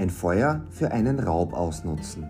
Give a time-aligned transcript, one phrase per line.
[0.00, 2.26] Ein Feuer für einen Raub ausnutzen.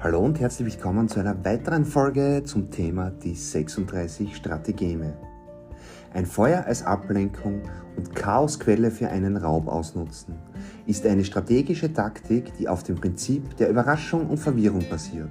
[0.00, 5.12] Hallo und herzlich willkommen zu einer weiteren Folge zum Thema die 36 Strategeme.
[6.14, 7.60] Ein Feuer als Ablenkung
[7.98, 10.36] und Chaosquelle für einen Raub ausnutzen
[10.86, 15.28] ist eine strategische Taktik, die auf dem Prinzip der Überraschung und Verwirrung basiert.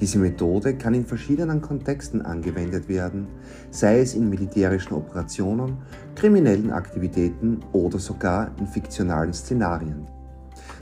[0.00, 3.26] Diese Methode kann in verschiedenen Kontexten angewendet werden,
[3.70, 5.76] sei es in militärischen Operationen,
[6.14, 10.15] kriminellen Aktivitäten oder sogar in fiktionalen Szenarien.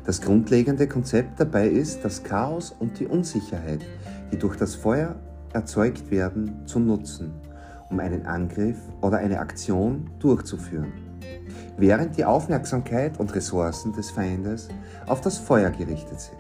[0.04, 3.80] Das grundlegende Konzept dabei ist, das Chaos und die Unsicherheit,
[4.30, 5.16] die durch das Feuer
[5.54, 7.32] erzeugt werden, zu nutzen,
[7.88, 10.92] um einen Angriff oder eine Aktion durchzuführen,
[11.78, 14.68] während die Aufmerksamkeit und Ressourcen des Feindes
[15.06, 16.38] auf das Feuer gerichtet sind.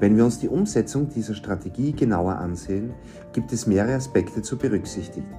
[0.00, 2.92] Wenn wir uns die Umsetzung dieser Strategie genauer ansehen,
[3.32, 5.34] gibt es mehrere Aspekte zu berücksichtigen.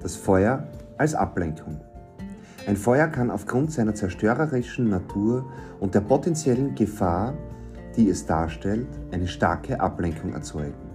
[0.00, 1.80] Das Feuer als Ablenkung.
[2.64, 5.44] Ein Feuer kann aufgrund seiner zerstörerischen Natur
[5.80, 7.34] und der potenziellen Gefahr,
[7.96, 10.92] die es darstellt, eine starke Ablenkung erzeugen.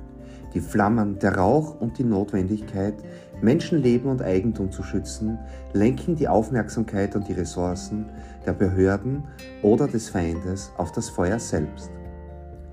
[0.54, 2.96] Die Flammen, der Rauch und die Notwendigkeit,
[3.42, 5.38] Menschenleben und Eigentum zu schützen,
[5.74, 8.06] lenken die Aufmerksamkeit und die Ressourcen
[8.46, 9.26] der Behörden
[9.62, 11.92] oder des Feindes auf das Feuer selbst.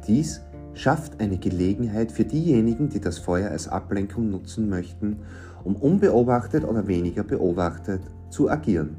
[0.06, 0.41] Dies
[0.72, 5.19] schafft eine Gelegenheit für diejenigen, die das Feuer als Ablenkung nutzen möchten,
[5.64, 8.96] um unbeobachtet oder weniger beobachtet zu agieren.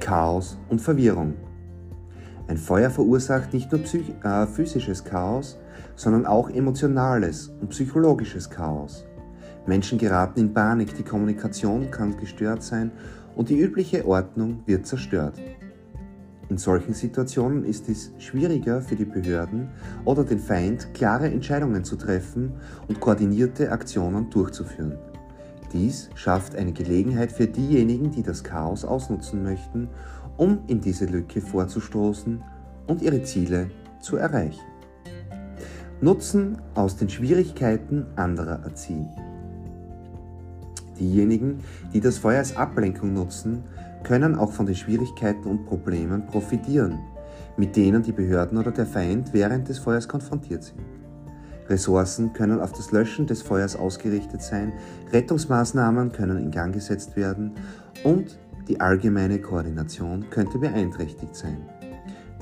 [0.00, 1.34] Chaos und Verwirrung.
[2.48, 5.58] Ein Feuer verursacht nicht nur äh, physisches Chaos,
[5.96, 9.04] sondern auch emotionales und psychologisches Chaos.
[9.66, 12.92] Menschen geraten in Panik, die Kommunikation kann gestört sein
[13.34, 15.34] und die übliche Ordnung wird zerstört.
[16.48, 19.68] In solchen Situationen ist es schwieriger für die Behörden
[20.04, 22.52] oder den Feind, klare Entscheidungen zu treffen
[22.86, 24.96] und koordinierte Aktionen durchzuführen.
[25.72, 29.88] Dies schafft eine Gelegenheit für diejenigen, die das Chaos ausnutzen möchten,
[30.36, 32.42] um in diese Lücke vorzustoßen
[32.86, 34.64] und ihre Ziele zu erreichen.
[36.00, 39.08] Nutzen aus den Schwierigkeiten anderer erziehen.
[40.98, 41.60] Diejenigen,
[41.92, 43.64] die das Feuer als Ablenkung nutzen,
[44.02, 46.98] können auch von den Schwierigkeiten und Problemen profitieren,
[47.56, 50.80] mit denen die Behörden oder der Feind während des Feuers konfrontiert sind.
[51.68, 54.72] Ressourcen können auf das Löschen des Feuers ausgerichtet sein,
[55.12, 57.52] Rettungsmaßnahmen können in Gang gesetzt werden
[58.04, 58.38] und
[58.68, 61.58] die allgemeine Koordination könnte beeinträchtigt sein.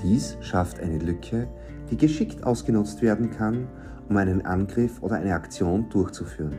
[0.02, 1.48] Dies schafft eine Lücke,
[1.90, 3.66] die geschickt ausgenutzt werden kann,
[4.08, 6.56] um einen Angriff oder eine Aktion durchzuführen.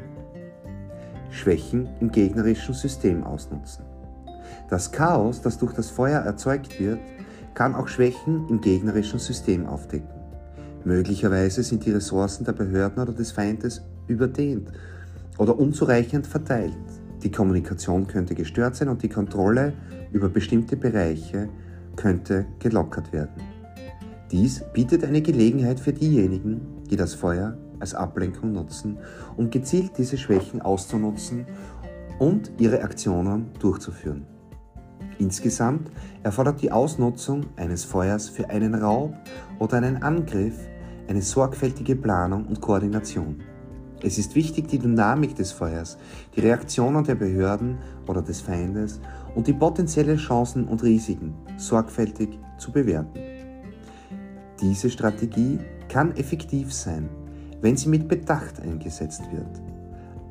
[1.29, 3.85] Schwächen im gegnerischen System ausnutzen.
[4.69, 6.99] Das Chaos, das durch das Feuer erzeugt wird,
[7.53, 10.24] kann auch Schwächen im gegnerischen System aufdecken.
[10.85, 14.71] Möglicherweise sind die Ressourcen der Behörden oder des Feindes überdehnt
[15.39, 16.73] oder unzureichend verteilt.
[17.23, 19.73] Die Kommunikation könnte gestört sein und die Kontrolle
[20.11, 21.49] über bestimmte Bereiche
[21.95, 23.41] könnte gelockert werden.
[24.31, 28.99] Dies bietet eine Gelegenheit für diejenigen, die das Feuer als Ablenkung nutzen,
[29.37, 31.47] um gezielt diese Schwächen auszunutzen
[32.19, 34.27] und ihre Aktionen durchzuführen.
[35.17, 35.89] Insgesamt
[36.21, 39.15] erfordert die Ausnutzung eines Feuers für einen Raub
[39.59, 40.55] oder einen Angriff
[41.07, 43.41] eine sorgfältige Planung und Koordination.
[44.01, 45.97] Es ist wichtig, die Dynamik des Feuers,
[46.35, 47.77] die Reaktionen der Behörden
[48.07, 48.99] oder des Feindes
[49.35, 53.19] und die potenziellen Chancen und Risiken sorgfältig zu bewerten.
[54.61, 57.09] Diese Strategie kann effektiv sein,
[57.61, 59.61] wenn sie mit Bedacht eingesetzt wird.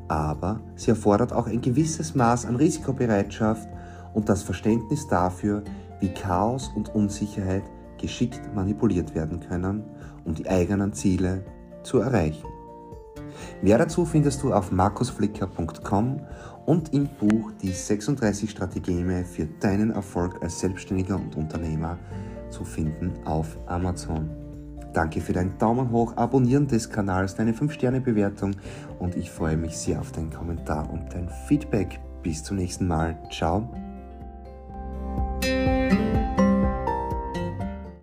[0.08, 3.68] Aber sie erfordert auch ein gewisses Maß an Risikobereitschaft
[4.12, 5.64] und das Verständnis dafür,
[6.00, 7.64] wie Chaos und Unsicherheit
[8.04, 9.82] geschickt manipuliert werden können,
[10.24, 11.42] um die eigenen Ziele
[11.82, 12.46] zu erreichen.
[13.62, 16.20] Mehr dazu findest du auf markusflicker.com
[16.66, 21.98] und im Buch Die 36 Strategeme für deinen Erfolg als Selbstständiger und Unternehmer
[22.50, 24.28] zu finden auf Amazon.
[24.92, 28.54] Danke für deinen Daumen hoch, Abonnieren des Kanals, deine 5-Sterne-Bewertung
[28.98, 32.00] und ich freue mich sehr auf deinen Kommentar und dein Feedback.
[32.22, 33.18] Bis zum nächsten Mal.
[33.30, 33.68] Ciao.